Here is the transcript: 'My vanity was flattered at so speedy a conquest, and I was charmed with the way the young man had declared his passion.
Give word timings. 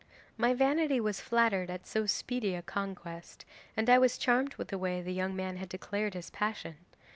'My 0.35 0.55
vanity 0.55 0.99
was 0.99 1.21
flattered 1.21 1.69
at 1.69 1.85
so 1.85 2.07
speedy 2.07 2.55
a 2.55 2.63
conquest, 2.63 3.45
and 3.77 3.87
I 3.87 3.99
was 3.99 4.17
charmed 4.17 4.55
with 4.55 4.69
the 4.69 4.79
way 4.79 4.99
the 4.99 5.13
young 5.13 5.35
man 5.35 5.57
had 5.57 5.69
declared 5.69 6.15
his 6.15 6.31
passion. 6.31 6.77